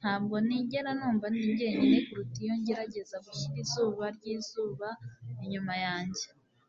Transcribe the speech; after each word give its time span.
Ntabwo 0.00 0.34
nigera 0.46 0.90
numva 0.98 1.26
ndi 1.32 1.42
jyenyine 1.58 1.98
kuruta 2.06 2.38
iyo 2.44 2.54
ngerageza 2.60 3.16
gushyira 3.24 3.58
izuba 3.64 4.04
ryizuba 4.16 4.88
inyuma 5.44 5.74
yanjye. 5.84 6.24